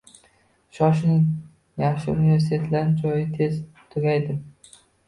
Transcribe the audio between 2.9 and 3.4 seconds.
joylar